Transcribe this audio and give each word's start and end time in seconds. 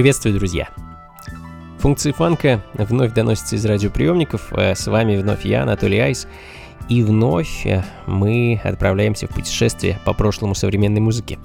Приветствую, 0.00 0.34
друзья! 0.34 0.66
Функции 1.80 2.12
фанка 2.12 2.64
вновь 2.72 3.12
доносятся 3.12 3.56
из 3.56 3.66
радиоприемников. 3.66 4.50
Э, 4.54 4.74
с 4.74 4.86
вами 4.86 5.18
вновь 5.18 5.44
я, 5.44 5.62
Анатолий 5.62 5.98
Айс. 5.98 6.26
И 6.88 7.02
вновь 7.02 7.66
э, 7.66 7.84
мы 8.06 8.58
отправляемся 8.64 9.26
в 9.26 9.34
путешествие 9.34 9.98
по 10.06 10.14
прошлому 10.14 10.54
современной 10.54 11.02
музыки. 11.02 11.38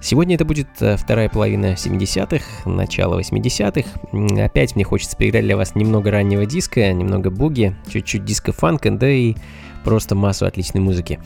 Сегодня 0.00 0.36
это 0.36 0.46
будет 0.46 0.68
э, 0.80 0.96
вторая 0.96 1.28
половина 1.28 1.74
70-х, 1.74 2.70
начало 2.70 3.20
80-х. 3.20 4.44
Опять 4.46 4.76
мне 4.76 4.84
хочется 4.84 5.14
поиграть 5.18 5.44
для 5.44 5.58
вас 5.58 5.74
немного 5.74 6.10
раннего 6.10 6.46
диска, 6.46 6.94
немного 6.94 7.28
буги, 7.30 7.76
чуть-чуть 7.92 8.24
диска-фанка, 8.24 8.92
да 8.92 9.10
и 9.10 9.34
просто 9.84 10.14
массу 10.14 10.46
отличной 10.46 10.80
музыки. 10.80 11.20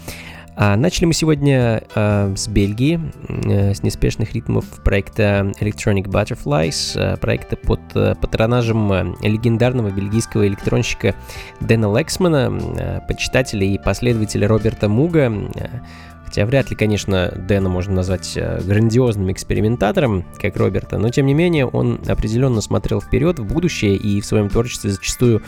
А 0.57 0.77
начали 0.77 1.07
мы 1.07 1.15
сегодня 1.15 1.83
э, 1.95 2.33
с 2.37 2.47
Бельгии, 2.47 3.01
э, 3.29 3.75
с 3.75 3.83
неспешных 3.83 4.35
ритмов 4.35 4.65
проекта 4.85 5.53
Electronic 5.61 6.05
Butterflies, 6.05 6.97
э, 6.97 7.17
проекта 7.17 7.57
под 7.57 7.81
э, 7.95 8.15
патронажем 8.21 8.93
э, 8.93 9.15
легендарного 9.23 9.91
бельгийского 9.91 10.47
электронщика 10.47 11.17
Дэна 11.61 11.97
Лексмана, 11.97 12.57
э, 12.79 13.01
почитателя 13.09 13.67
и 13.67 13.79
последователя 13.79 14.47
Роберта 14.47 14.89
Муга. 14.89 15.33
Э, 15.57 15.81
хотя 16.25 16.47
вряд 16.47 16.71
ли, 16.71 16.77
конечно, 16.77 17.33
Дэна 17.37 17.69
можно 17.69 17.95
назвать 17.95 18.35
э, 18.37 18.61
грандиозным 18.65 19.33
экспериментатором, 19.33 20.25
как 20.41 20.57
Роберта, 20.57 20.99
но 20.99 21.09
тем 21.09 21.27
не 21.27 21.35
менее 21.35 21.67
он 21.67 22.01
определенно 22.07 22.61
смотрел 22.61 23.01
вперед, 23.01 23.41
в 23.41 23.45
будущее 23.45 23.97
и 23.97 24.21
в 24.21 24.25
своем 24.25 24.49
творчестве 24.49 24.91
зачастую 24.91 25.43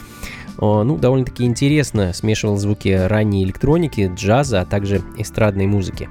ну, 0.59 0.97
довольно-таки 0.97 1.45
интересно 1.45 2.13
смешивал 2.13 2.57
звуки 2.57 2.89
ранней 2.89 3.45
электроники, 3.45 4.11
джаза, 4.15 4.63
а 4.63 4.65
также 4.65 5.03
эстрадной 5.17 5.67
музыки. 5.67 6.09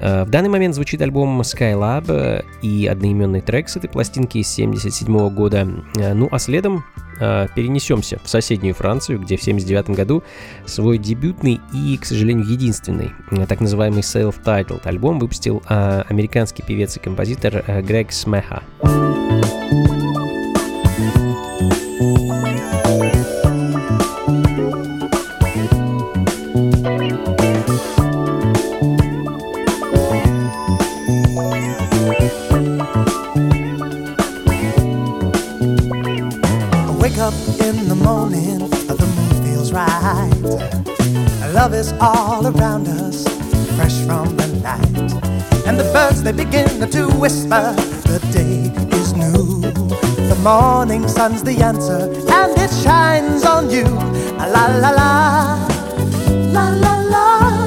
Э, 0.00 0.24
в 0.24 0.30
данный 0.30 0.48
момент 0.48 0.74
звучит 0.74 1.02
альбом 1.02 1.40
Skylab 1.42 2.06
э, 2.08 2.42
и 2.62 2.86
одноименный 2.86 3.42
трек 3.42 3.68
с 3.68 3.76
этой 3.76 3.88
пластинки 3.88 4.38
из 4.38 4.52
1977 4.52 5.34
года. 5.34 5.68
Э, 5.96 6.14
ну 6.14 6.28
а 6.30 6.38
следом 6.38 6.84
перенесемся 7.54 8.18
в 8.24 8.30
соседнюю 8.30 8.74
Францию, 8.74 9.18
где 9.18 9.36
в 9.36 9.42
1979 9.42 9.94
году 9.94 10.22
свой 10.64 10.96
дебютный 10.96 11.60
и, 11.74 11.98
к 11.98 12.06
сожалению, 12.06 12.46
единственный 12.46 13.12
так 13.46 13.60
называемый 13.60 14.00
self-titled 14.00 14.80
альбом 14.84 15.18
выпустил 15.18 15.62
американский 15.68 16.62
певец 16.62 16.96
и 16.96 17.00
композитор 17.00 17.62
Грег 17.82 18.10
Смеха. 18.12 18.62
Love 41.60 41.74
is 41.74 41.92
all 42.00 42.46
around 42.46 42.88
us, 42.88 43.22
fresh 43.76 43.94
from 44.06 44.36
the 44.36 44.46
night. 44.62 45.12
And 45.66 45.78
the 45.78 45.84
birds 45.92 46.22
they 46.22 46.32
begin 46.32 46.88
to 46.90 47.06
whisper, 47.18 47.74
the 48.04 48.18
day 48.32 48.72
is 48.96 49.12
new. 49.14 49.60
The 50.28 50.38
morning 50.42 51.06
sun's 51.06 51.42
the 51.42 51.62
answer, 51.62 52.08
and 52.30 52.56
it 52.58 52.70
shines 52.82 53.44
on 53.44 53.68
you. 53.68 53.84
La 54.38 54.66
la, 54.66 54.90
la 54.90 55.58
la 56.54 56.68
la, 56.70 56.94
la 57.12 57.59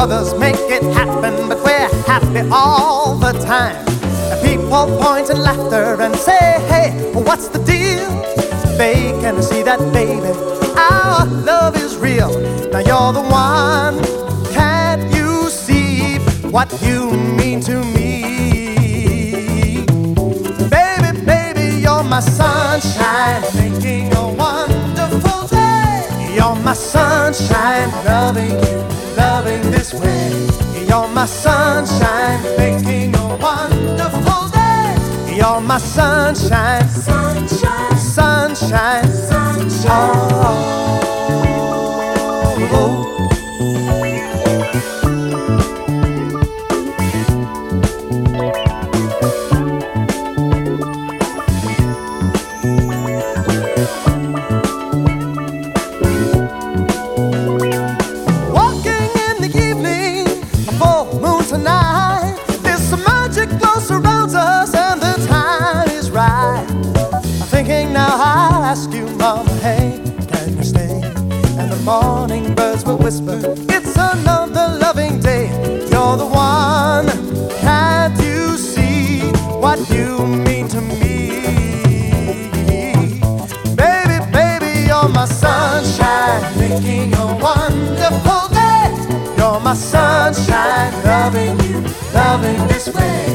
others 0.00 0.32
make 0.38 0.56
it 0.56 0.82
happen, 0.94 1.46
but 1.46 1.62
we're 1.62 1.90
happy 2.06 2.48
all 2.50 3.14
the 3.16 3.32
time. 3.44 3.84
People 4.42 4.86
point 4.98 5.28
and 5.28 5.42
laughter 5.42 6.00
and 6.00 6.16
say, 6.16 6.56
hey, 6.72 7.12
what's 7.12 7.48
the 7.48 7.58
deal? 7.58 8.08
They 8.78 9.12
can 9.20 9.42
see 9.42 9.62
that, 9.62 9.78
baby, 9.92 10.32
our 10.78 11.26
love 11.26 11.76
is 11.76 11.98
real. 11.98 12.30
Now 12.72 12.78
you're 12.78 13.12
the 13.12 13.26
one. 13.28 13.96
Can't 14.54 15.14
you 15.14 15.50
see 15.50 16.16
what 16.48 16.72
you 16.80 17.10
mean 17.36 17.60
to 17.68 17.84
me? 17.96 19.84
Baby, 20.76 21.10
baby, 21.26 21.66
you're 21.84 22.04
my 22.04 22.20
sunshine, 22.20 23.42
making 23.54 24.14
a 24.14 24.32
wonderful 24.32 25.46
day. 25.48 26.34
You're 26.34 26.56
my 26.64 26.72
sunshine, 26.72 27.90
loving 28.06 28.56
you, 28.64 28.78
loving 29.16 29.70
this 29.70 29.92
way. 29.94 30.30
You're 30.88 31.08
my 31.08 31.26
sunshine, 31.26 32.42
making 32.56 33.14
a 33.16 33.36
wonderful 33.36 34.48
day. 34.50 35.36
You're 35.36 35.60
my 35.60 35.78
sunshine, 35.78 36.88
sunshine, 36.88 37.96
sunshine, 37.96 39.04
sunshine. 39.04 39.88
Oh. 39.92 40.79
Whisper, 73.10 73.54
It's 73.68 73.96
another 73.96 74.78
loving 74.78 75.18
day. 75.18 75.48
You're 75.90 76.16
the 76.16 76.28
one. 76.30 77.08
Can't 77.60 78.16
you 78.22 78.56
see 78.56 79.22
what 79.62 79.78
you 79.90 80.24
mean 80.46 80.68
to 80.68 80.80
me? 80.80 81.00
Baby, 83.74 84.16
baby, 84.30 84.86
you're 84.86 85.08
my 85.08 85.26
sunshine, 85.26 86.42
making 86.56 87.12
a 87.14 87.26
wonderful 87.48 88.44
day. 88.60 88.86
You're 89.36 89.60
my 89.60 89.74
sunshine, 89.74 90.92
loving 91.04 91.58
you, 91.66 91.78
loving 92.14 92.60
this 92.68 92.86
way. 92.94 93.26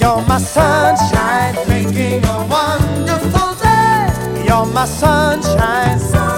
You're 0.00 0.22
my 0.26 0.38
sunshine, 0.38 1.54
making 1.68 2.24
a 2.24 2.36
wonderful 2.56 3.50
day. 3.62 4.44
You're 4.46 4.66
my 4.66 4.86
sunshine, 4.86 6.00
sunshine, 6.00 6.29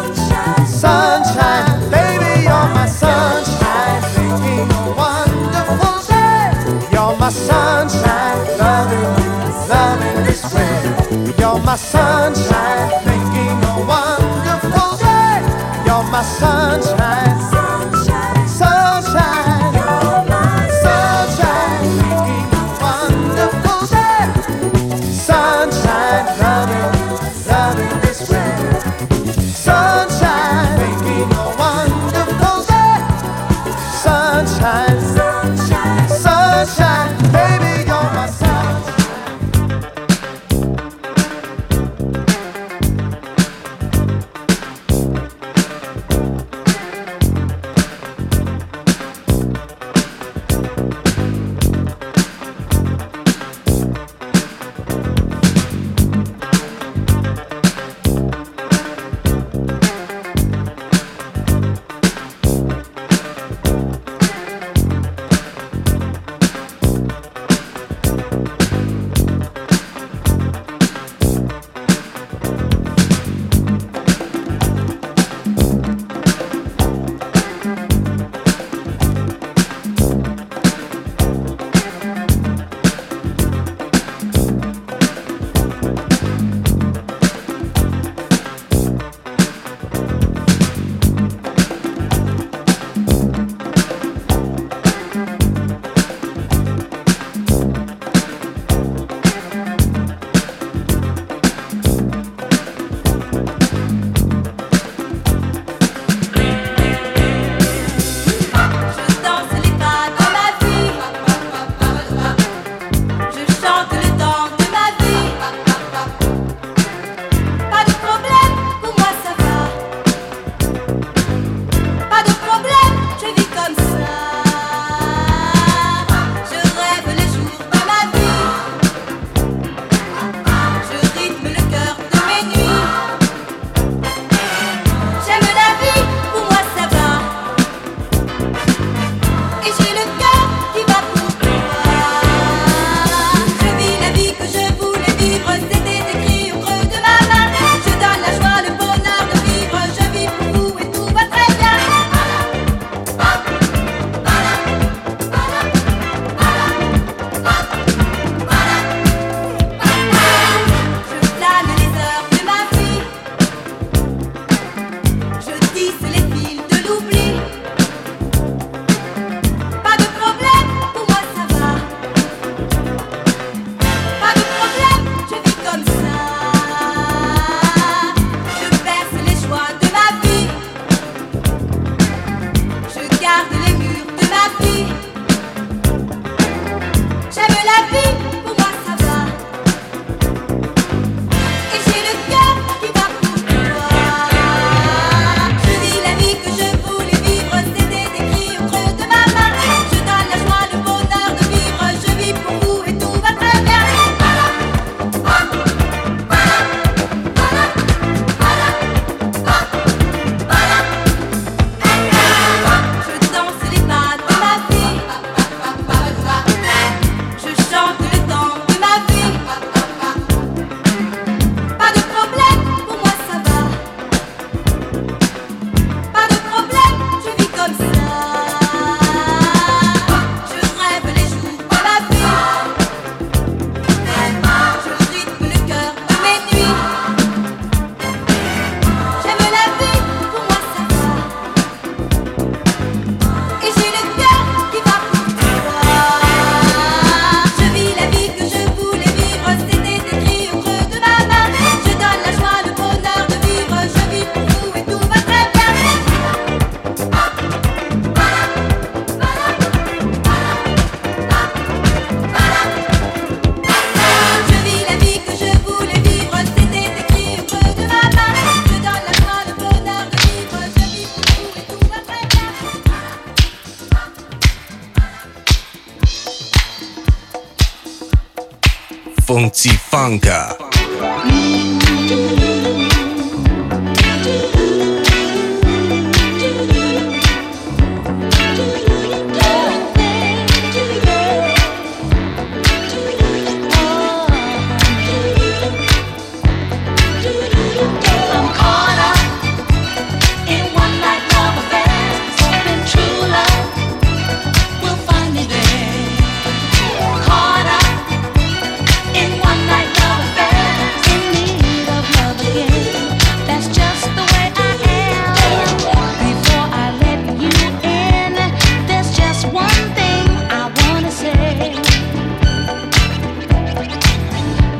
Blanca. 280.12 280.61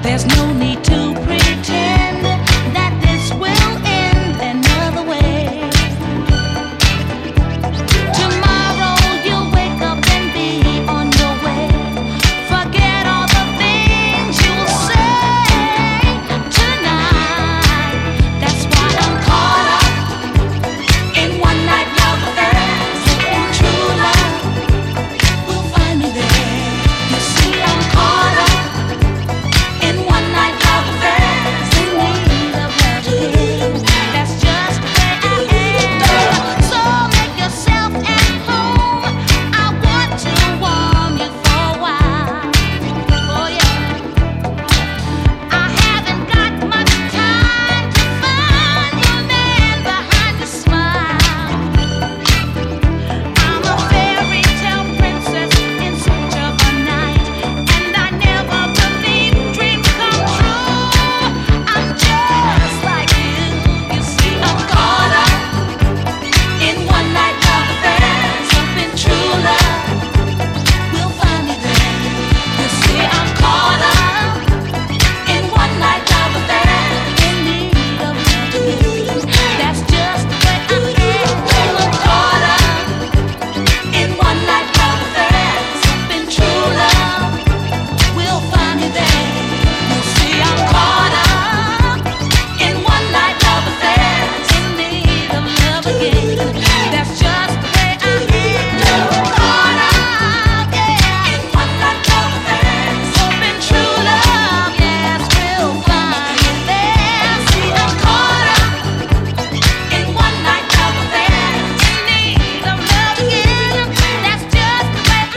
There's 0.03 0.27
no 0.27 0.53
need 0.53 0.83
to 0.85 1.22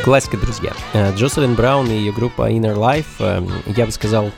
Классика, 0.06 0.38
друзья. 0.38 0.72
Э, 0.94 1.16
Джоселин 1.16 1.56
Браун 1.56 1.90
и 1.90 1.96
ее 1.96 2.14
группа 2.14 2.52
Inner 2.52 2.76
Life, 2.76 3.08
э, 3.18 3.44
я 3.76 3.88
бы 3.88 3.92
сказал, 3.92 4.30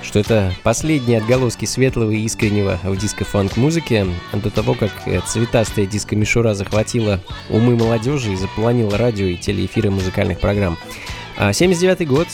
что 0.00 0.18
это 0.18 0.54
последние 0.62 1.18
отголоски 1.18 1.66
светлого 1.66 2.10
и 2.10 2.22
искреннего 2.24 2.78
в 2.82 2.96
диско-фанк 2.96 3.58
музыке, 3.58 4.06
до 4.32 4.50
того, 4.50 4.72
как 4.72 4.90
э, 5.04 5.20
цветастая 5.26 5.84
диско-мишура 5.84 6.54
захватила 6.54 7.20
умы 7.50 7.76
молодежи 7.76 8.32
и 8.32 8.36
заполонила 8.36 8.96
радио 8.96 9.26
и 9.26 9.36
телеэфиры 9.36 9.90
музыкальных 9.90 10.40
программ. 10.40 10.78
79 11.36 12.08
год, 12.08 12.28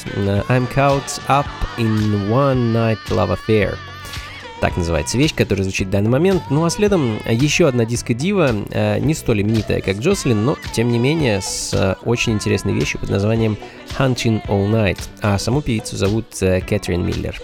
I'm 0.48 0.72
Caught 0.72 1.20
Up 1.26 1.46
in 1.78 2.30
One 2.30 2.72
Night 2.72 2.98
Love 3.08 3.36
Affair– 3.36 3.76
так 4.60 4.76
называется 4.76 5.18
вещь, 5.18 5.34
которая 5.34 5.64
звучит 5.64 5.88
в 5.88 5.90
данный 5.90 6.10
момент. 6.10 6.42
Ну 6.50 6.64
а 6.64 6.70
следом 6.70 7.18
еще 7.28 7.68
одна 7.68 7.84
диско-дива, 7.84 8.50
э, 8.70 8.98
не 8.98 9.14
столь 9.14 9.42
именитая, 9.42 9.80
как 9.80 9.98
Джослин, 9.98 10.44
но 10.44 10.56
тем 10.72 10.88
не 10.88 10.98
менее 10.98 11.40
с 11.40 11.72
э, 11.74 11.96
очень 12.04 12.32
интересной 12.32 12.72
вещью 12.72 13.00
под 13.00 13.10
названием 13.10 13.56
Hunting 13.98 14.46
All 14.46 14.70
Night. 14.70 14.98
А 15.20 15.38
саму 15.38 15.62
певицу 15.62 15.96
зовут 15.96 16.26
э, 16.40 16.60
Кэтрин 16.60 17.04
Миллер. 17.04 17.40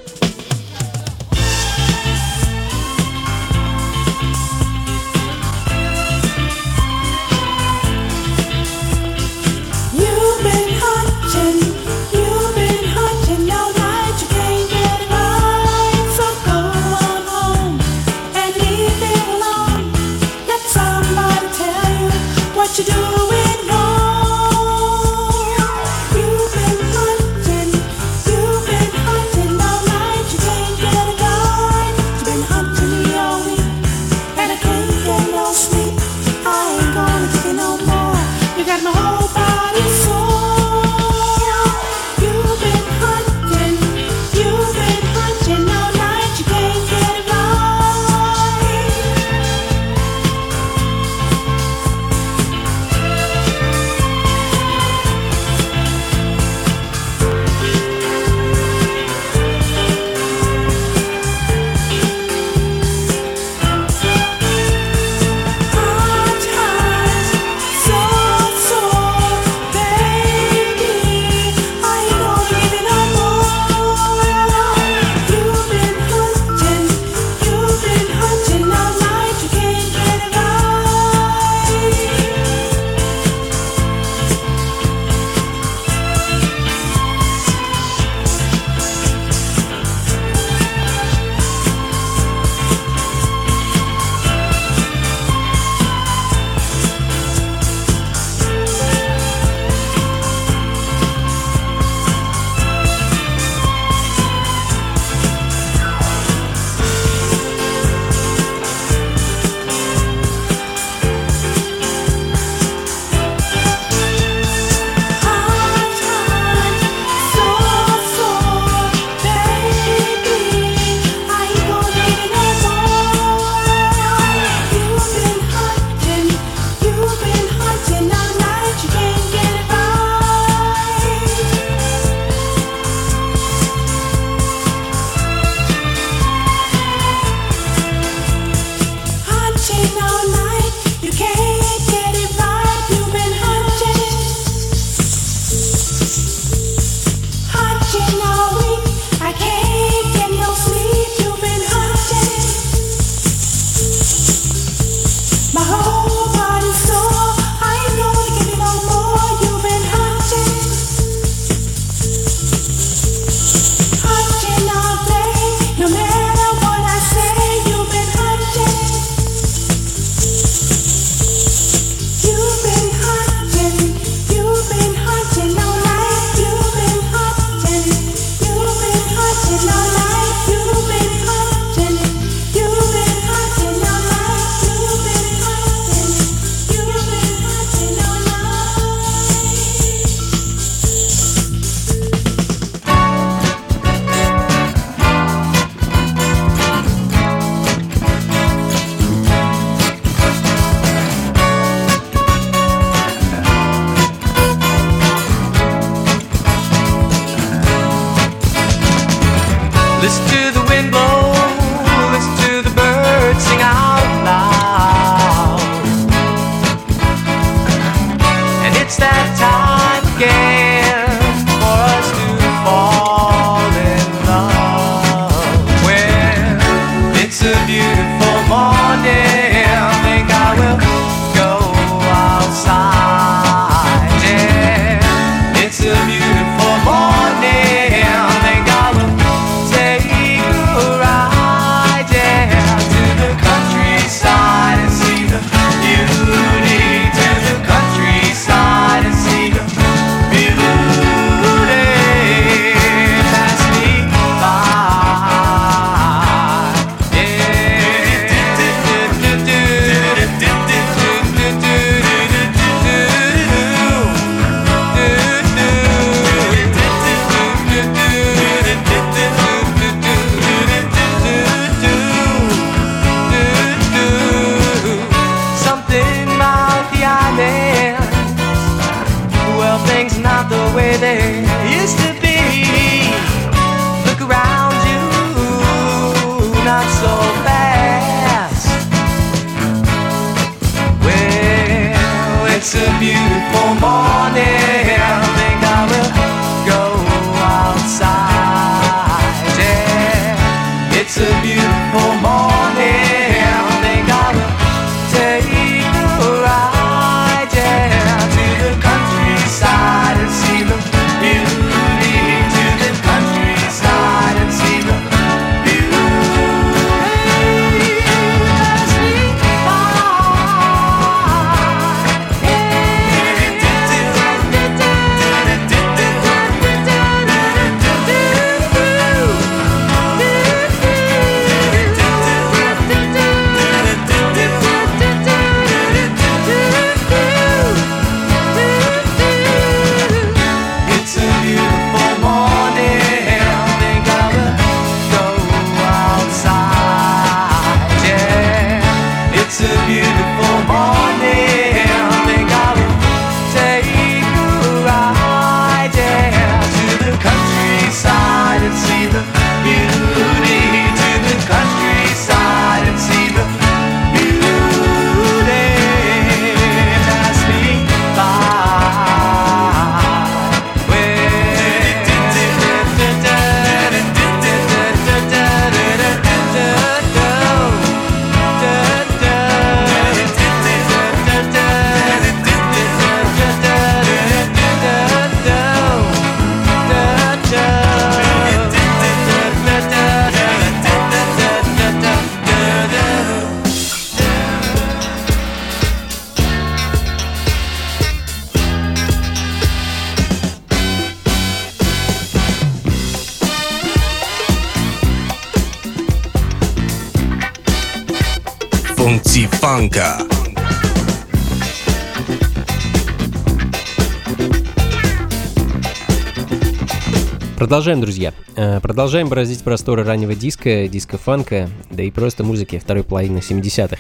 Продолжаем, 417.83 418.01
друзья. 418.01 418.33
Э, 418.55 418.79
продолжаем 418.81 419.29
бороздить 419.29 419.65
просторы 419.65 420.05
раннего 420.05 420.37
диска, 420.37 420.87
диска-фанка, 420.87 421.69
да 421.91 422.05
и 422.05 422.13
просто 422.13 422.45
музыки 422.45 422.79
второй 422.79 423.03
половины 423.03 423.39
70-х. 423.39 423.97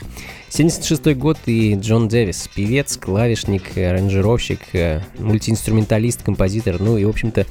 76 0.50 1.16
год 1.16 1.36
и 1.46 1.74
Джон 1.74 2.06
Дэвис, 2.06 2.48
певец, 2.54 2.96
клавишник, 2.96 3.76
аранжировщик, 3.76 4.60
э, 4.74 5.00
мультиинструменталист, 5.18 6.22
композитор, 6.22 6.78
ну 6.78 6.96
и, 6.96 7.04
в 7.04 7.08
общем-то, 7.08 7.44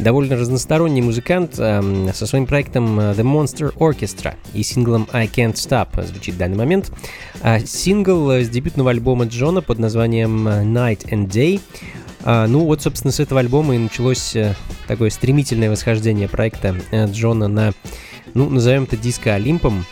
довольно 0.00 0.34
разносторонний 0.34 1.02
музыкант 1.02 1.54
со 1.54 2.26
своим 2.26 2.46
проектом 2.46 2.98
э, 2.98 3.12
The 3.12 3.22
Monster 3.22 3.72
Orchestra 3.76 4.34
и 4.54 4.64
синглом 4.64 5.06
I 5.12 5.28
Can't 5.28 5.54
Stop 5.54 6.04
звучит 6.04 6.34
в 6.34 6.38
данный 6.38 6.56
момент. 6.56 6.90
А 7.42 7.60
сингл 7.60 8.32
с 8.32 8.48
дебютного 8.48 8.90
альбома 8.90 9.26
Джона 9.26 9.62
под 9.62 9.78
названием 9.78 10.48
Night 10.48 11.08
and 11.12 11.28
Day– 11.28 11.60
ну 12.26 12.64
вот, 12.64 12.82
собственно, 12.82 13.12
с 13.12 13.20
этого 13.20 13.40
альбома 13.40 13.76
и 13.76 13.78
началось 13.78 14.34
э, 14.34 14.54
такое 14.88 15.10
стремительное 15.10 15.70
восхождение 15.70 16.28
проекта 16.28 16.74
э, 16.90 17.06
Джона 17.06 17.46
на, 17.46 17.72
ну, 18.34 18.50
назовем 18.50 18.82
это 18.84 18.96
диско 18.96 19.34
Олимпом. 19.34 19.84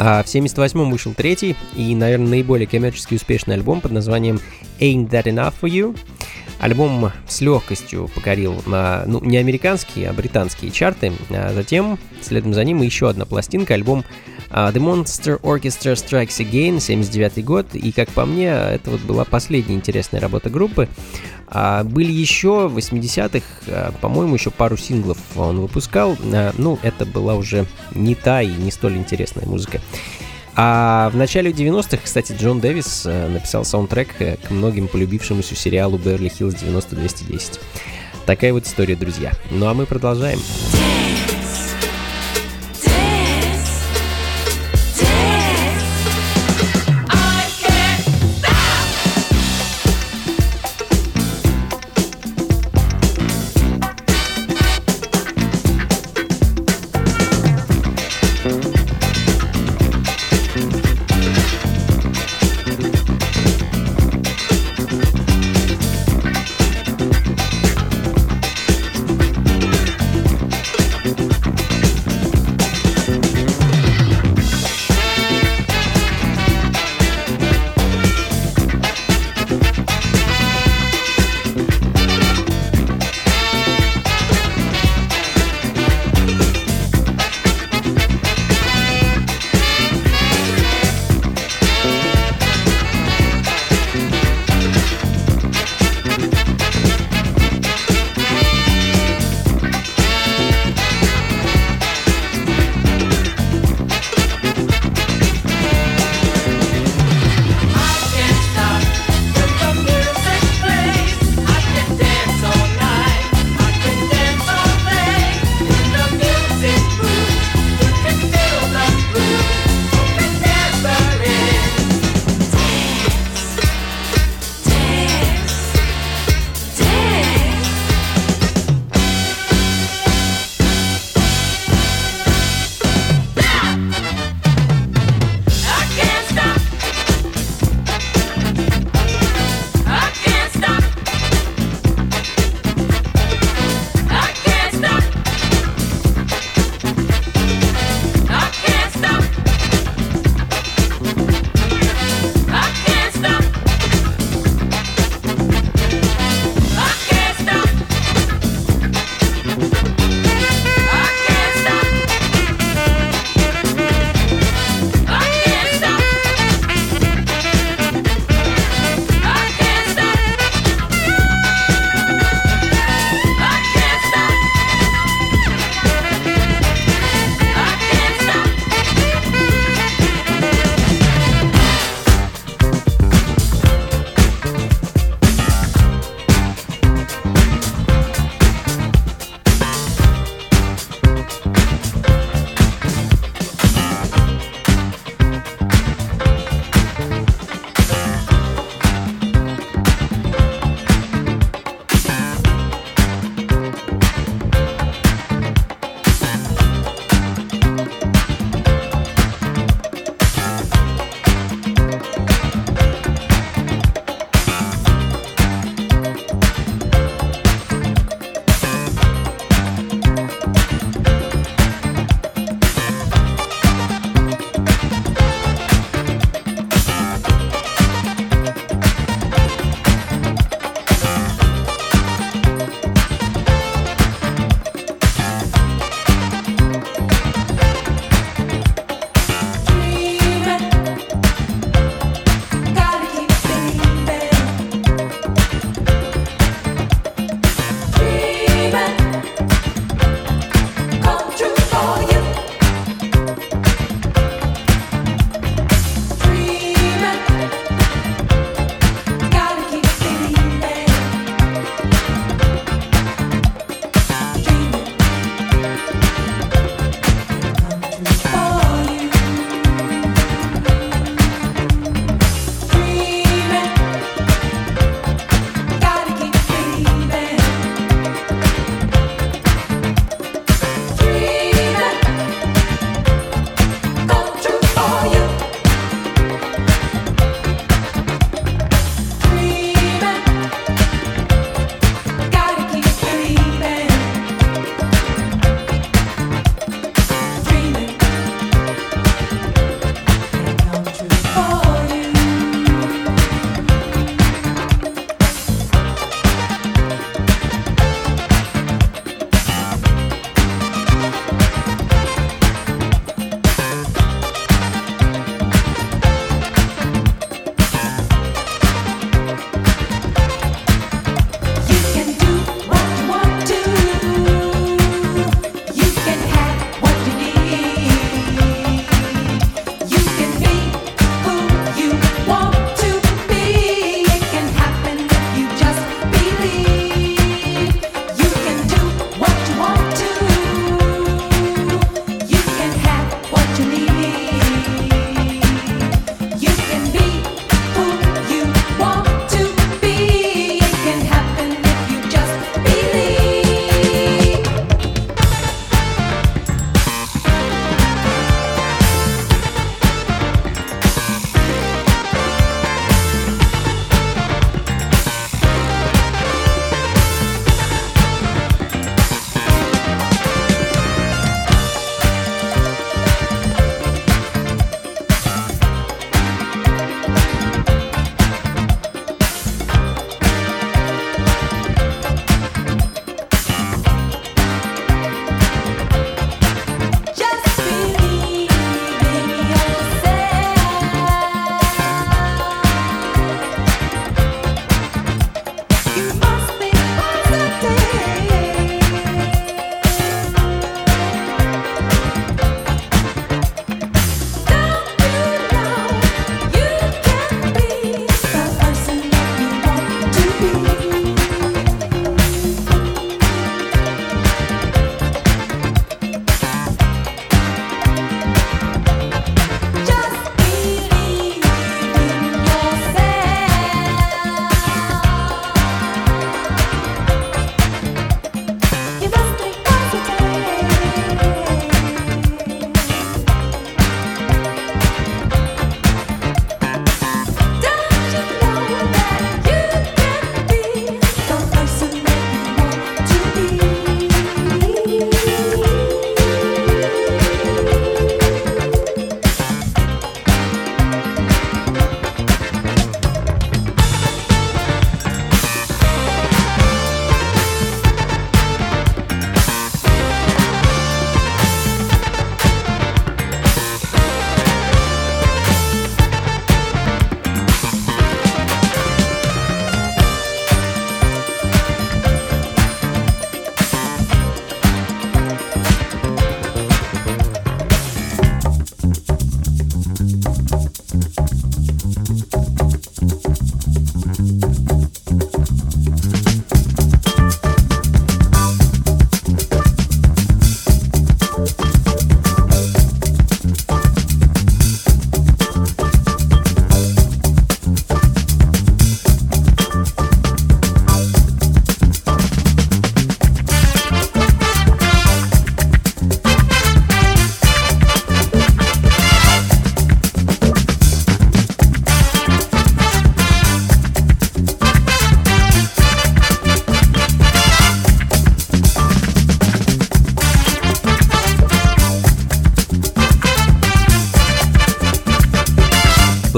А 0.00 0.22
в 0.22 0.26
78-м 0.26 0.90
вышел 0.90 1.14
третий 1.14 1.56
и, 1.76 1.94
наверное, 1.94 2.28
наиболее 2.28 2.66
коммерчески 2.66 3.14
успешный 3.14 3.54
альбом 3.54 3.80
под 3.80 3.92
названием 3.92 4.40
Ain't 4.80 5.10
That 5.10 5.24
Enough 5.24 5.54
For 5.60 5.70
You. 5.70 5.96
Альбом 6.60 7.12
с 7.28 7.40
легкостью 7.40 8.10
покорил 8.12 8.60
ну, 8.66 9.20
не 9.20 9.36
американские, 9.36 10.10
а 10.10 10.12
британские 10.12 10.72
чарты. 10.72 11.12
А 11.30 11.52
затем, 11.54 11.98
следом 12.20 12.52
за 12.52 12.64
ним, 12.64 12.82
еще 12.82 13.08
одна 13.08 13.24
пластинка, 13.26 13.74
альбом 13.74 14.04
uh, 14.50 14.72
The 14.72 14.80
Monster 14.80 15.40
Orchestra 15.40 15.94
Strikes 15.94 16.38
Again, 16.38 16.80
79 16.80 17.44
год. 17.44 17.66
И, 17.74 17.92
как 17.92 18.08
по 18.10 18.24
мне, 18.24 18.48
это 18.48 18.90
вот 18.90 19.00
была 19.00 19.24
последняя 19.24 19.74
интересная 19.74 20.20
работа 20.20 20.50
группы. 20.50 20.88
Uh, 21.48 21.84
были 21.84 22.12
еще 22.12 22.68
в 22.68 22.76
80-х, 22.76 23.44
uh, 23.66 23.94
по-моему, 24.00 24.34
еще 24.34 24.50
пару 24.50 24.76
синглов 24.76 25.18
он 25.36 25.60
выпускал. 25.60 26.16
Ну, 26.58 26.78
это 26.82 27.06
была 27.06 27.34
уже 27.34 27.66
не 27.94 28.14
та 28.14 28.42
и 28.42 28.48
не 28.48 28.70
столь 28.70 28.96
интересная 28.96 29.46
музыка. 29.46 29.80
А 30.60 31.08
в 31.10 31.16
начале 31.16 31.52
90-х, 31.52 31.98
кстати, 32.02 32.34
Джон 32.38 32.58
Дэвис 32.58 33.04
написал 33.04 33.64
саундтрек 33.64 34.08
э, 34.18 34.36
к 34.36 34.50
многим 34.50 34.88
полюбившемуся 34.88 35.54
сериалу 35.54 35.98
«Берли 35.98 36.28
Хиллз 36.28 36.54
90210». 36.54 37.60
Такая 38.28 38.52
вот 38.52 38.66
история, 38.66 38.94
друзья. 38.94 39.32
Ну 39.50 39.68
а 39.68 39.72
мы. 39.72 39.86
Продолжаем. 39.86 40.38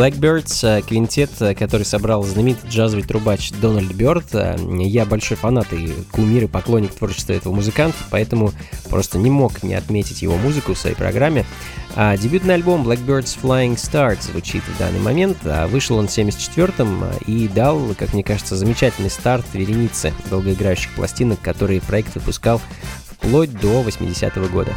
Blackbirds, 0.00 0.66
э, 0.66 0.80
квинтет, 0.80 1.28
э, 1.40 1.54
который 1.54 1.82
собрал 1.82 2.22
знаменитый 2.22 2.70
джазовый 2.70 3.04
трубач 3.04 3.52
Дональд 3.60 3.92
Бёрд. 3.92 4.34
Э, 4.34 4.56
я 4.78 5.04
большой 5.04 5.36
фанат 5.36 5.74
и 5.74 5.92
кумир 6.10 6.44
и 6.44 6.46
поклонник 6.46 6.94
творчества 6.94 7.34
этого 7.34 7.52
музыканта, 7.52 7.98
поэтому 8.08 8.54
просто 8.88 9.18
не 9.18 9.28
мог 9.28 9.62
не 9.62 9.74
отметить 9.74 10.22
его 10.22 10.38
музыку 10.38 10.72
в 10.72 10.78
своей 10.78 10.96
программе. 10.96 11.44
А 11.96 12.16
дебютный 12.16 12.54
альбом 12.54 12.88
Blackbird's 12.88 13.36
Flying 13.42 13.74
Start 13.74 14.22
звучит 14.22 14.62
в 14.62 14.78
данный 14.78 15.00
момент, 15.00 15.36
а 15.44 15.66
вышел 15.66 15.98
он 15.98 16.08
в 16.08 16.10
74-м 16.10 17.04
и 17.26 17.46
дал, 17.48 17.94
как 17.98 18.14
мне 18.14 18.24
кажется, 18.24 18.56
замечательный 18.56 19.10
старт 19.10 19.44
вереницы 19.52 20.14
долгоиграющих 20.30 20.94
пластинок, 20.94 21.42
которые 21.42 21.82
проект 21.82 22.14
выпускал 22.14 22.62
вплоть 23.18 23.52
до 23.52 23.82
80-го 23.82 24.48
года. 24.48 24.74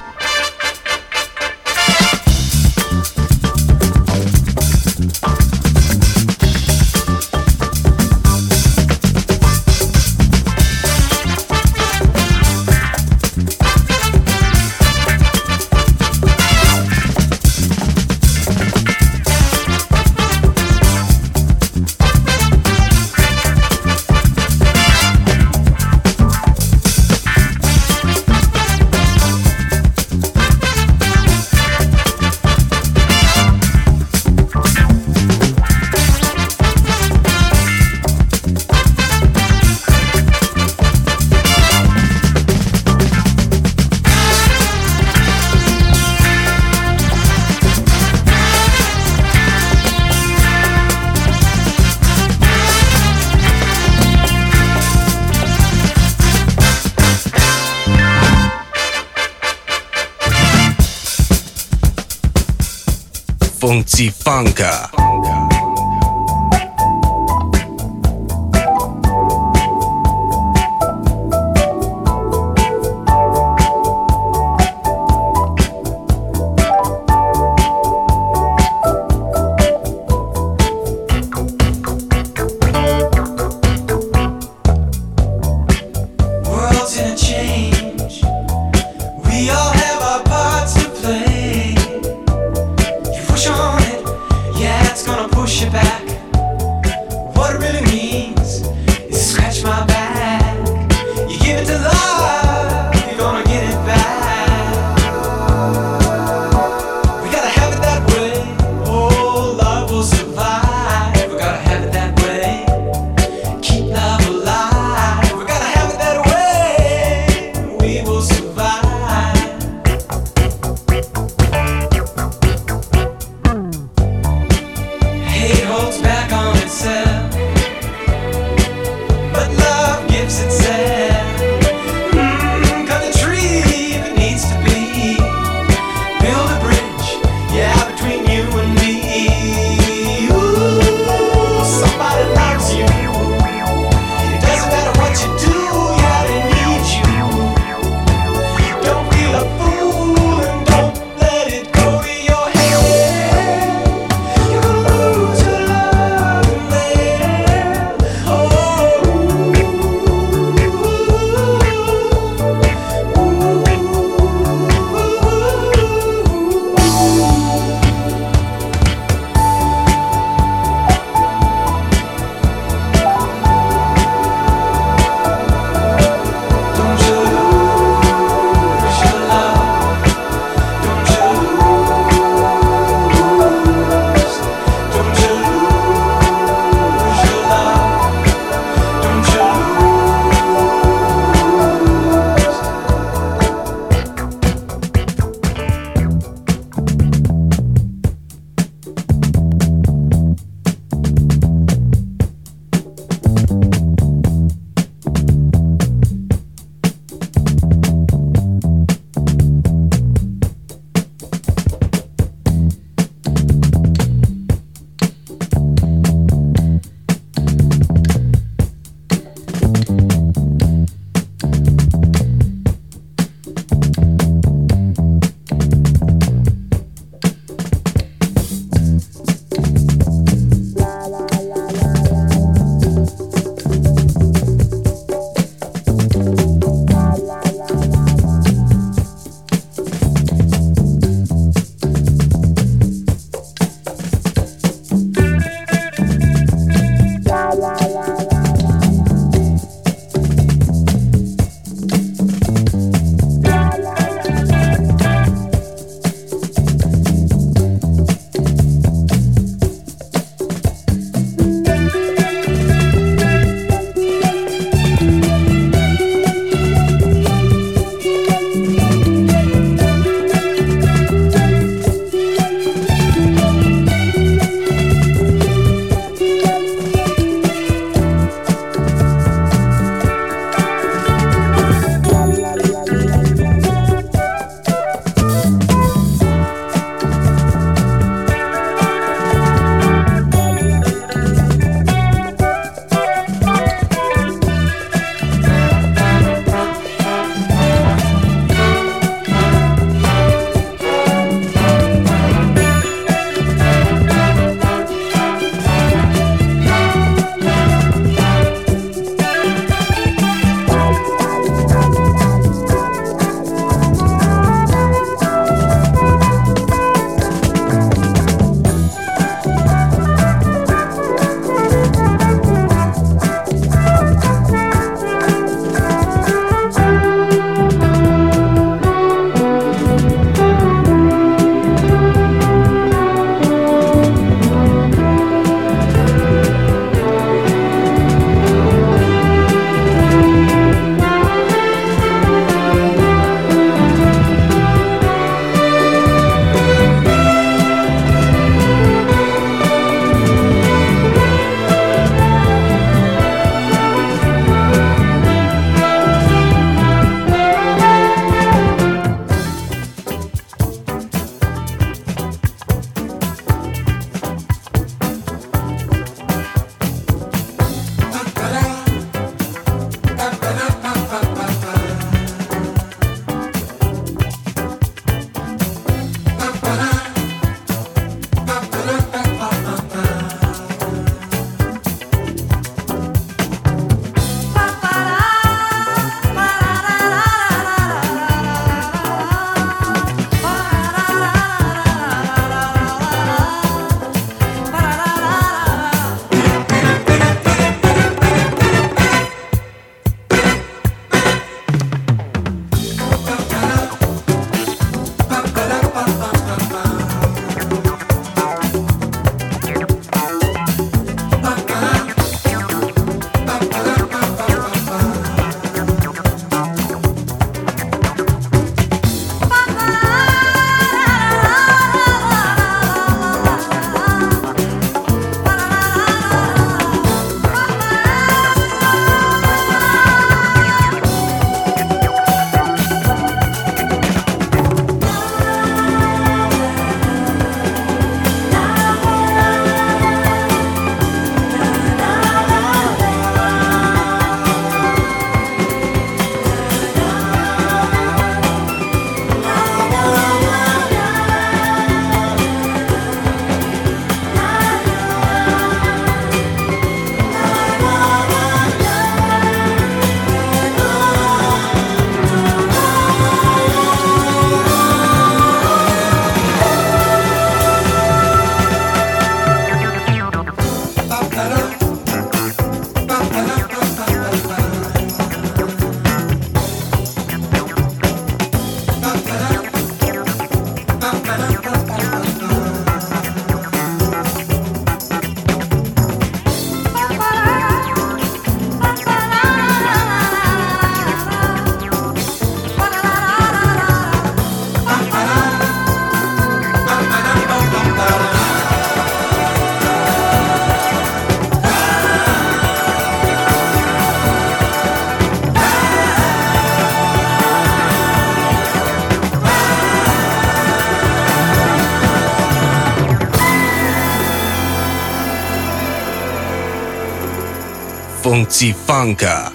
Unti 518.34 518.73
Funka。 518.73 519.52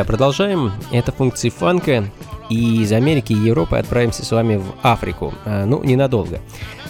Друзья, 0.00 0.04
продолжаем. 0.04 0.72
Это 0.92 1.12
функции 1.12 1.50
фанка. 1.50 2.04
И 2.48 2.82
из 2.82 2.90
Америки 2.90 3.32
и 3.34 3.36
Европы 3.36 3.76
отправимся 3.76 4.24
с 4.24 4.30
вами 4.30 4.56
в 4.56 4.64
Африку. 4.82 5.34
А, 5.44 5.66
ну, 5.66 5.84
ненадолго. 5.84 6.40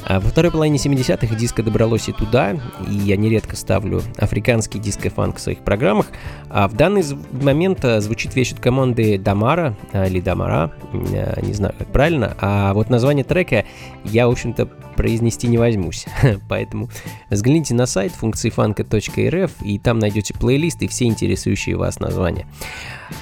А 0.06 0.20
во 0.20 0.28
второй 0.28 0.52
половине 0.52 0.76
70-х 0.76 1.34
диско 1.34 1.62
добралось 1.64 2.08
и 2.08 2.12
туда, 2.12 2.52
и 2.88 2.94
я 2.94 3.16
нередко 3.16 3.56
ставлю 3.56 4.00
африканский 4.16 4.78
диско-фанк 4.78 5.36
в 5.36 5.40
своих 5.40 5.58
программах. 5.58 6.06
А 6.50 6.68
в 6.68 6.74
данный 6.74 7.02
момент 7.32 7.84
а, 7.84 8.00
звучит 8.00 8.36
вещь 8.36 8.52
от 8.52 8.60
команды 8.60 9.18
Дамара, 9.18 9.76
или 9.92 10.20
Дамара, 10.20 10.72
не 10.92 11.52
знаю 11.52 11.74
как 11.76 11.88
правильно, 11.88 12.36
а 12.40 12.72
вот 12.74 12.90
название 12.90 13.24
трека 13.24 13.64
я, 14.04 14.28
в 14.28 14.30
общем-то, 14.30 14.68
произнести 15.00 15.48
не 15.48 15.56
возьмусь. 15.56 16.04
Поэтому 16.48 16.90
взгляните 17.30 17.72
на 17.72 17.86
сайт 17.86 18.12
функции 18.12 18.50
фанка.рф 18.50 19.50
и 19.62 19.78
там 19.78 19.98
найдете 19.98 20.34
плейлист 20.34 20.82
и 20.82 20.88
все 20.88 21.06
интересующие 21.06 21.76
вас 21.76 22.00
названия. 22.00 22.46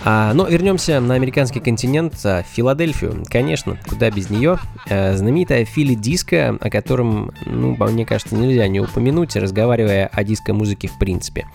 А, 0.04 0.34
но 0.34 0.48
вернемся 0.48 0.98
на 0.98 1.14
американский 1.14 1.60
континент, 1.60 2.14
в 2.14 2.44
Филадельфию. 2.52 3.22
Конечно, 3.30 3.78
куда 3.88 4.10
без 4.10 4.28
нее. 4.28 4.58
А, 4.90 5.16
знаменитая 5.16 5.64
Фили 5.64 5.94
Диско, 5.94 6.58
о 6.60 6.68
котором, 6.68 7.30
ну, 7.46 7.76
мне 7.76 8.04
кажется, 8.04 8.34
нельзя 8.34 8.66
не 8.66 8.80
упомянуть, 8.80 9.36
разговаривая 9.36 10.08
о 10.08 10.24
диско-музыке 10.24 10.88
в 10.88 10.98
принципе. 10.98 11.46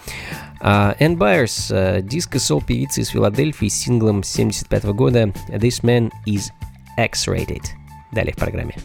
Uh, 0.61 0.97
Ann 0.99 1.17
Byers, 1.17 1.73
uh, 1.73 2.01
диско-сол 2.01 2.61
певица 2.61 3.01
из 3.01 3.09
Филадельфии 3.09 3.67
с 3.67 3.73
синглом 3.73 4.23
75 4.23 4.85
года 4.85 5.33
«This 5.49 5.83
Man 5.83 6.09
Is 6.25 6.53
X-Rated». 6.97 7.63
Далее 8.13 8.31
в 8.31 8.37
программе. 8.37 8.75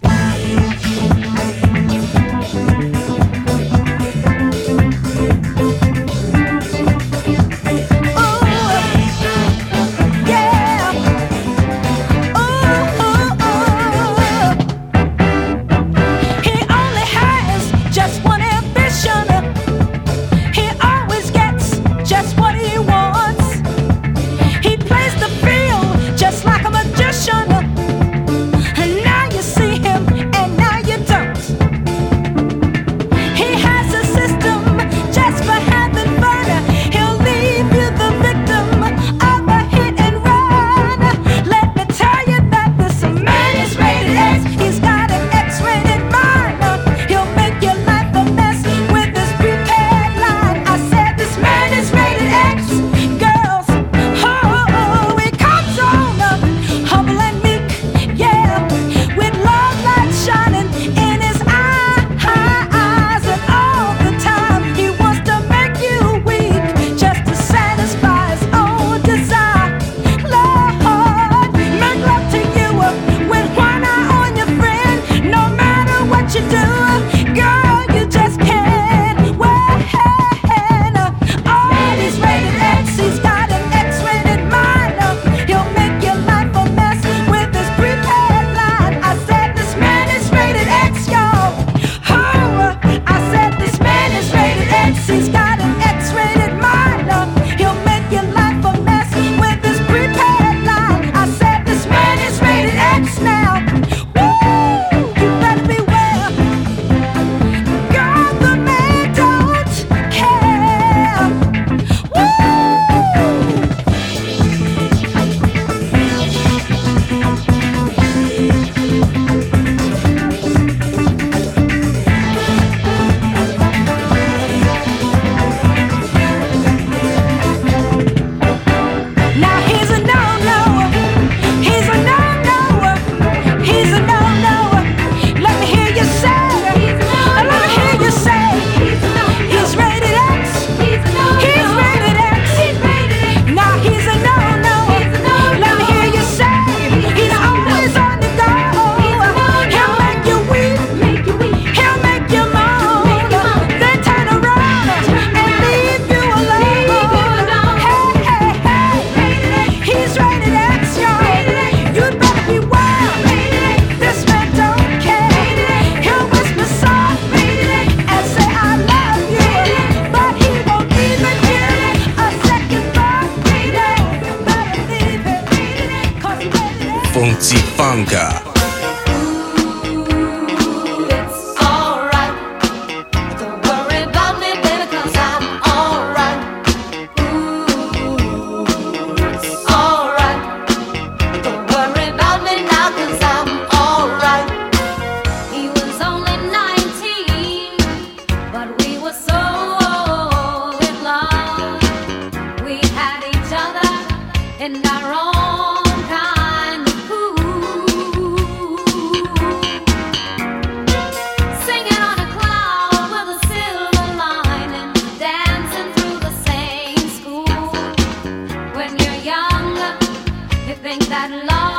that 221.18 221.30
long. 221.50 221.77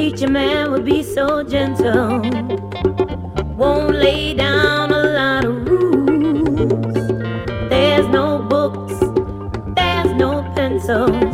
teach 0.00 0.22
a 0.22 0.26
man 0.26 0.70
would 0.70 0.86
be 0.86 1.02
so 1.02 1.42
gentle. 1.42 2.22
Won't 3.54 3.96
lay 3.96 4.32
down 4.32 4.90
a 4.90 5.02
lot 5.18 5.44
of 5.44 5.68
rules. 5.68 6.94
There's 7.68 8.08
no 8.08 8.38
books, 8.38 8.94
there's 9.76 10.12
no 10.14 10.42
pencil. 10.54 11.29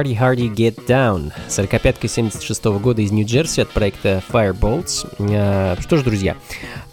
Party 0.00 0.18
Hardy 0.18 0.48
Get 0.48 0.86
Down, 0.86 1.30
45-ка 1.48 2.08
76 2.08 2.64
-го 2.64 2.78
года 2.78 3.02
из 3.02 3.10
Нью-Джерси 3.10 3.60
от 3.60 3.68
проекта 3.68 4.22
Firebolts. 4.32 5.06
А, 5.18 5.76
что 5.78 5.98
ж, 5.98 6.02
друзья, 6.02 6.36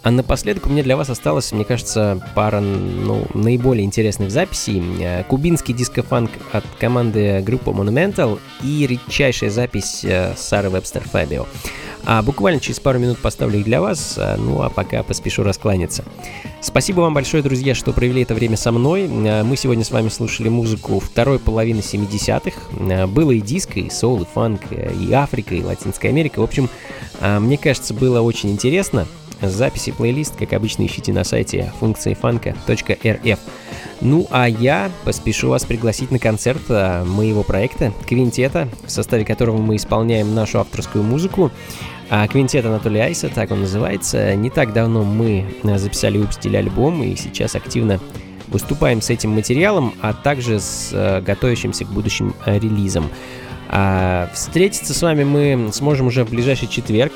а 0.02 0.10
напоследок 0.10 0.66
у 0.66 0.68
меня 0.68 0.82
для 0.82 0.94
вас 0.94 1.08
осталось, 1.08 1.50
мне 1.52 1.64
кажется, 1.64 2.20
пара 2.34 2.60
ну, 2.60 3.26
наиболее 3.32 3.84
интересных 3.84 4.30
записей. 4.30 4.82
А, 5.00 5.22
кубинский 5.24 5.72
дискофанк 5.72 6.30
от 6.52 6.64
команды 6.78 7.40
группы 7.40 7.70
Monumental 7.70 8.38
и 8.62 8.86
редчайшая 8.86 9.48
запись 9.48 10.04
а, 10.04 10.34
Сары 10.36 10.68
Вебстер 10.68 11.02
Фабио. 11.02 11.46
А 12.04 12.22
буквально 12.22 12.60
через 12.60 12.78
пару 12.78 12.98
минут 12.98 13.18
поставлю 13.18 13.58
их 13.58 13.64
для 13.64 13.80
вас, 13.80 14.18
ну 14.38 14.62
а 14.62 14.70
пока 14.70 15.02
поспешу 15.02 15.42
раскланяться. 15.42 16.04
Спасибо 16.60 17.00
вам 17.00 17.12
большое, 17.12 17.42
друзья, 17.42 17.74
что 17.74 17.92
провели 17.92 18.22
это 18.22 18.34
время 18.34 18.56
со 18.56 18.72
мной. 18.72 19.08
Мы 19.08 19.56
сегодня 19.56 19.84
с 19.84 19.90
вами 19.90 20.08
слушали 20.08 20.48
музыку 20.48 21.00
второй 21.00 21.38
половины 21.38 21.80
70-х. 21.80 22.97
А, 23.02 23.06
было 23.06 23.32
и 23.32 23.40
диско, 23.40 23.80
и 23.80 23.90
соул, 23.90 24.22
и 24.22 24.24
фанк, 24.24 24.60
и 24.72 25.12
Африка, 25.12 25.54
и 25.54 25.62
Латинская 25.62 26.08
Америка. 26.08 26.40
В 26.40 26.44
общем, 26.44 26.68
мне 27.20 27.58
кажется, 27.58 27.94
было 27.94 28.20
очень 28.20 28.50
интересно. 28.50 29.06
Записи 29.40 29.92
плейлист, 29.92 30.36
как 30.36 30.52
обычно, 30.52 30.86
ищите 30.86 31.12
на 31.12 31.22
сайте 31.22 31.72
функции 31.78 32.14
фанка.рф. 32.14 33.38
Ну 34.00 34.26
а 34.30 34.48
я 34.48 34.90
поспешу 35.04 35.48
вас 35.48 35.64
пригласить 35.64 36.10
на 36.10 36.18
концерт 36.18 36.68
моего 36.68 37.42
проекта 37.44 37.92
«Квинтета», 38.06 38.68
в 38.84 38.90
составе 38.90 39.24
которого 39.24 39.58
мы 39.58 39.76
исполняем 39.76 40.34
нашу 40.34 40.58
авторскую 40.58 41.04
музыку. 41.04 41.52
А 42.10 42.26
квинтет 42.26 42.64
Анатолия 42.64 43.02
Айса, 43.02 43.28
так 43.28 43.50
он 43.50 43.60
называется. 43.60 44.34
Не 44.34 44.48
так 44.48 44.72
давно 44.72 45.04
мы 45.04 45.44
э, 45.62 45.78
записали 45.78 46.16
и 46.16 46.20
выпустили 46.20 46.56
альбом, 46.56 47.02
и 47.02 47.14
сейчас 47.16 47.54
активно 47.54 48.00
выступаем 48.50 49.00
с 49.00 49.10
этим 49.10 49.30
материалом, 49.30 49.94
а 50.00 50.12
также 50.12 50.60
с 50.60 50.90
э, 50.92 51.20
готовящимся 51.20 51.84
к 51.84 51.88
будущим 51.88 52.34
э, 52.44 52.58
релизам. 52.58 53.08
А 53.68 54.30
встретиться 54.32 54.94
с 54.94 55.02
вами 55.02 55.24
мы 55.24 55.70
сможем 55.72 56.06
уже 56.06 56.24
в 56.24 56.30
ближайший 56.30 56.68
четверг, 56.68 57.12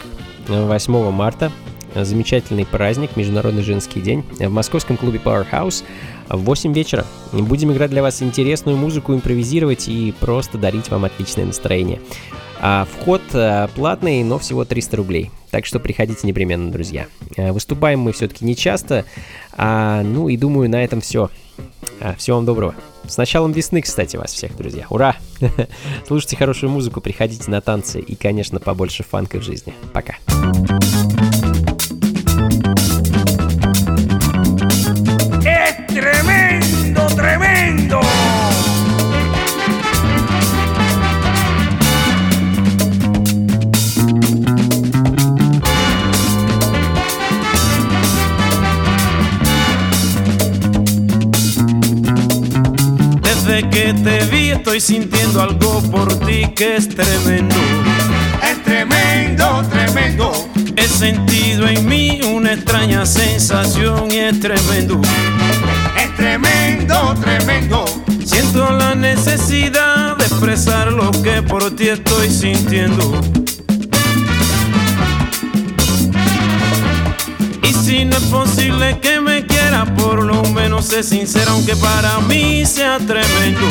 8 0.49 1.11
марта. 1.11 1.51
Замечательный 1.95 2.65
праздник, 2.65 3.17
Международный 3.17 3.63
женский 3.63 4.01
день, 4.01 4.25
в 4.39 4.51
московском 4.51 4.97
клубе 4.97 5.21
Powerhouse 5.23 5.85
в 6.29 6.39
8 6.39 6.73
вечера. 6.73 7.05
Будем 7.33 7.73
играть 7.73 7.91
для 7.91 8.03
вас 8.03 8.23
интересную 8.23 8.79
музыку, 8.79 9.15
импровизировать 9.15 9.89
и 9.89 10.15
просто 10.19 10.57
дарить 10.57 10.91
вам 10.91 11.05
отличное 11.05 11.45
настроение. 11.45 12.01
А 12.65 12.87
вход 12.87 13.23
а, 13.35 13.67
платный, 13.75 14.23
но 14.23 14.39
всего 14.39 14.65
300 14.65 14.97
рублей. 14.97 15.33
Так 15.51 15.67
что 15.67 15.81
приходите 15.81 16.27
непременно, 16.27 16.71
друзья. 16.71 17.09
А, 17.37 17.53
выступаем 17.53 17.99
мы 17.99 18.13
все-таки 18.13 18.45
не 18.45 18.55
часто. 18.55 19.05
А, 19.53 20.03
ну 20.03 20.29
и 20.29 20.37
думаю, 20.37 20.71
на 20.71 20.83
этом 20.85 21.01
все. 21.01 21.29
А, 22.01 22.15
всего 22.15 22.37
вам 22.37 22.47
доброго. 22.47 22.77
С 23.09 23.17
началом 23.17 23.51
весны, 23.51 23.83
кстати, 23.83 24.17
вас 24.17 24.33
всех, 24.33 24.57
друзья. 24.57 24.87
Ура! 24.91 25.17
Слушайте 26.07 26.37
хорошую 26.37 26.71
музыку, 26.71 27.01
приходите 27.01 27.51
на 27.51 27.61
танцы 27.61 28.01
и, 28.01 28.15
конечно, 28.15 28.61
побольше 28.61 29.03
фанка 29.03 29.41
в 29.41 29.43
жизни. 29.43 29.75
Пока. 29.93 30.15
Que 53.71 53.95
te 53.95 54.25
vi 54.27 54.51
estoy 54.51 54.81
sintiendo 54.81 55.43
algo 55.43 55.83
por 55.91 56.15
ti 56.21 56.47
que 56.55 56.77
es 56.77 56.89
tremendo. 56.89 57.57
Es 58.43 58.63
tremendo, 58.65 59.63
tremendo. 59.71 60.33
He 60.77 60.89
sentido 60.89 61.69
en 61.69 61.87
mí 61.87 62.21
una 62.23 62.55
extraña 62.55 63.07
sensación 63.07 64.11
y 64.11 64.19
es 64.19 64.41
tremendo. 64.41 65.01
Es 65.97 66.15
tremendo, 66.17 67.15
tremendo. 67.21 67.85
Siento 68.25 68.71
la 68.71 68.95
necesidad 68.95 70.17
de 70.17 70.25
expresar 70.25 70.93
lo 70.93 71.11
que 71.23 71.43
por 71.43 71.75
ti 71.77 71.89
estoy 71.89 72.31
sintiendo. 72.31 73.21
Y 77.63 77.73
si 77.73 78.05
no 78.05 78.17
es 78.17 78.25
posible 78.25 78.99
que 79.01 79.21
me 79.21 79.32
por 79.97 80.23
lo 80.23 80.43
menos 80.45 80.87
sé 80.87 81.03
sincera, 81.03 81.53
aunque 81.53 81.75
para 81.77 82.21
mí 82.21 82.65
sea 82.67 82.99
tremendo. 82.99 83.67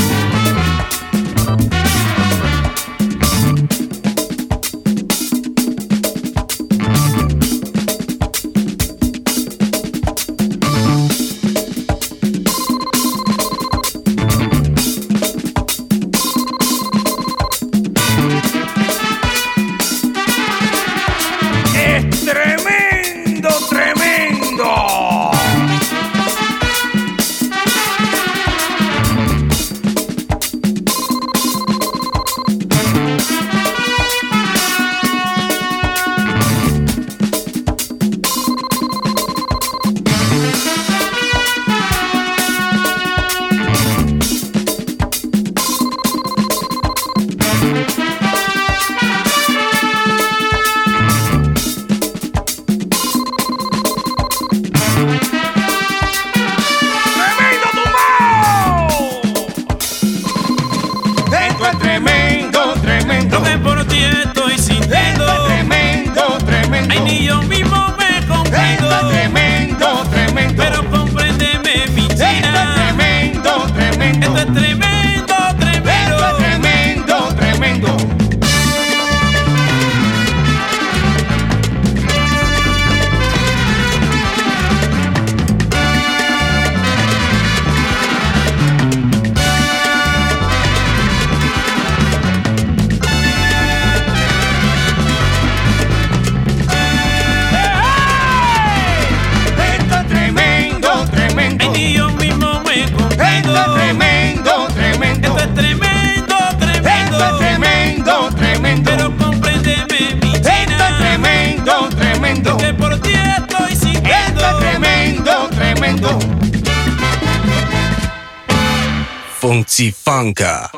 Unti 119.52 119.92
Funka。 119.92 120.72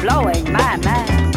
Blowing 0.00 0.52
my 0.52 0.76
mind. 0.76 1.34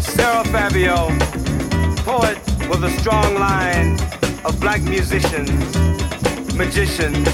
Sarah 0.00 0.44
Fabio, 0.44 1.08
poet 2.04 2.38
with 2.68 2.84
a 2.84 2.90
strong 3.00 3.34
line 3.34 3.98
of 4.44 4.58
black 4.60 4.82
musicians, 4.82 5.50
magicians, 6.54 7.24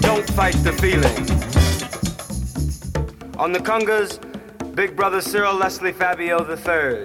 don't 0.00 0.26
fight 0.30 0.54
the 0.62 0.72
feeling. 0.80 1.28
On 3.38 3.52
the 3.52 3.58
congas, 3.58 4.18
Big 4.74 4.94
Brother 4.94 5.20
Cyril 5.20 5.54
Leslie 5.54 5.92
Fabio 5.92 6.38
III, 6.48 7.04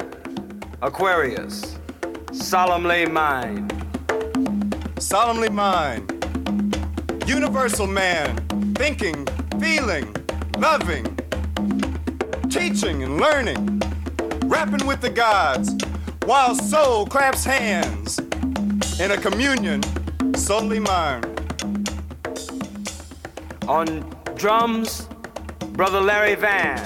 Aquarius, 0.81 1.77
solemnly 2.31 3.05
mine. 3.05 3.69
Solemnly 4.99 5.49
mine. 5.49 6.07
Universal 7.25 7.87
man, 7.87 8.44
thinking, 8.75 9.25
feeling, 9.59 10.13
loving, 10.57 11.05
teaching 12.49 13.03
and 13.03 13.19
learning, 13.19 13.81
rapping 14.45 14.85
with 14.85 15.01
the 15.01 15.09
gods, 15.09 15.75
while 16.25 16.53
soul 16.53 17.05
claps 17.05 17.43
hands 17.43 18.19
in 18.99 19.11
a 19.11 19.17
communion 19.17 19.81
solely 20.35 20.79
mine. 20.79 21.23
On 23.67 23.87
drums, 24.35 25.07
Brother 25.71 26.01
Larry 26.01 26.35
Van, 26.35 26.85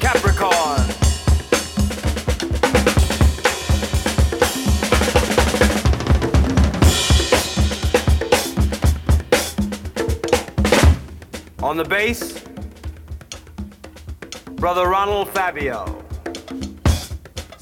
Capricorn. 0.00 0.93
On 11.64 11.78
the 11.78 11.84
bass, 11.84 12.44
Brother 14.56 14.86
Ronald 14.86 15.30
Fabio, 15.30 16.04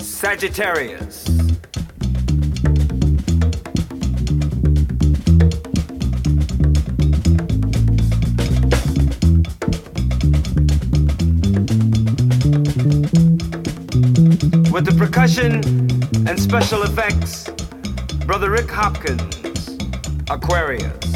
Sagittarius. 0.00 1.28
With 14.72 14.84
the 14.84 14.96
percussion 14.98 15.62
and 16.26 16.40
special 16.40 16.82
effects, 16.82 17.48
Brother 18.26 18.50
Rick 18.50 18.68
Hopkins, 18.68 19.78
Aquarius. 20.28 21.11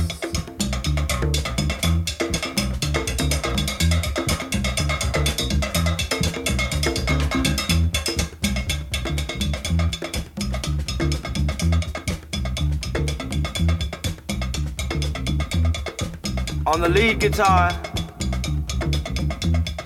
On 16.77 16.83
the 16.83 16.91
lead 16.91 17.21
guitar, 17.21 17.71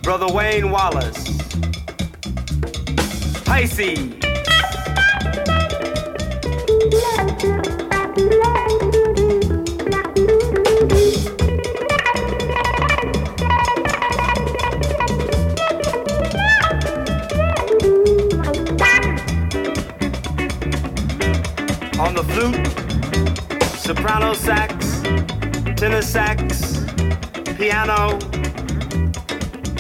Brother 0.03 0.27
Wayne 0.27 0.73
Wallace, 0.73 1.39
Pisces. 3.45 3.97
On 22.01 22.15
the 22.17 22.25
flute, 22.33 22.67
soprano 23.79 24.35
sax, 24.35 25.03
tenor 25.81 26.03
sax, 26.03 26.50
piano, 27.71 28.19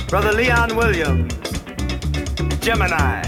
Brother 0.08 0.32
Leon 0.32 0.76
Williams, 0.76 1.34
Gemini. 2.60 3.20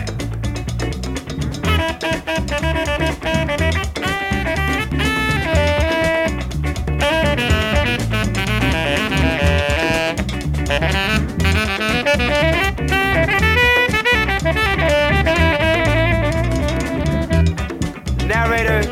Narrator 18.28 18.88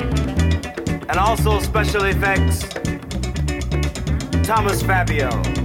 and 1.09 1.17
also 1.17 1.61
special 1.61 2.07
effects, 2.07 2.67
Thomas 4.43 4.83
Fabio, 4.83 5.60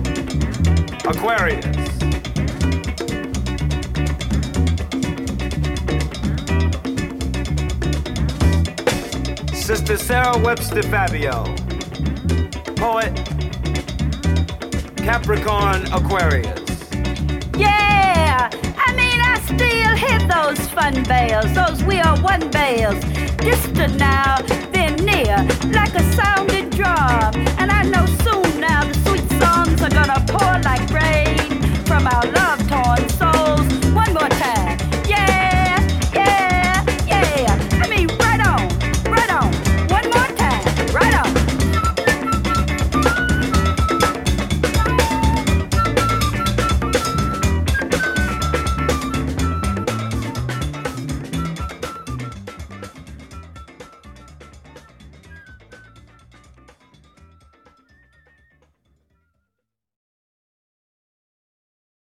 Aquarius. 1.07 1.63
Sister 9.53 9.97
Sarah 9.97 10.37
Webster 10.39 10.81
Fabio, 10.83 11.43
poet, 12.75 13.13
Capricorn 14.97 15.85
Aquarius. 15.93 16.59
Yeah, 17.55 18.49
I 18.77 18.93
mean, 18.95 19.21
I 19.21 19.39
still 19.45 19.95
hit 19.95 20.27
those 20.27 20.59
fun 20.69 21.03
bells, 21.03 21.53
those 21.53 21.83
we 21.83 21.99
are 21.99 22.17
one 22.21 22.49
bells. 22.49 23.03
Distant 23.37 23.97
now, 23.97 24.37
then 24.71 24.95
near, 25.05 25.37
like 25.71 25.93
a 25.93 26.03
sounding 26.13 26.71
drum. 26.71 27.35
And 27.59 27.71
I 27.71 27.83
know 27.83 28.05
soon 28.07 28.59
now 28.59 28.83
the 28.85 28.95
from 31.85 32.07
our 32.07 32.31
love. 32.31 32.44